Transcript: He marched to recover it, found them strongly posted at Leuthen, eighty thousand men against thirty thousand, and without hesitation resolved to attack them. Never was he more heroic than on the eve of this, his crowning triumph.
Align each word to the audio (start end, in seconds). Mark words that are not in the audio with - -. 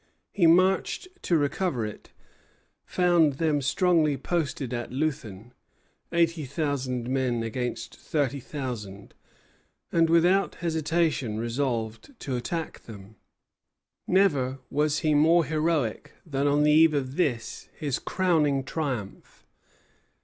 He 0.31 0.47
marched 0.47 1.07
to 1.21 1.37
recover 1.37 1.85
it, 1.85 2.09
found 2.87 3.33
them 3.33 3.61
strongly 3.61 4.17
posted 4.17 4.73
at 4.73 4.91
Leuthen, 4.91 5.53
eighty 6.11 6.43
thousand 6.43 7.07
men 7.07 7.43
against 7.43 7.97
thirty 7.97 8.39
thousand, 8.39 9.13
and 9.91 10.09
without 10.09 10.55
hesitation 10.55 11.37
resolved 11.37 12.19
to 12.21 12.35
attack 12.35 12.79
them. 12.85 13.15
Never 14.07 14.57
was 14.71 15.01
he 15.01 15.13
more 15.13 15.45
heroic 15.45 16.13
than 16.25 16.47
on 16.47 16.63
the 16.63 16.71
eve 16.71 16.95
of 16.95 17.15
this, 17.15 17.69
his 17.77 17.99
crowning 17.99 18.63
triumph. 18.63 19.45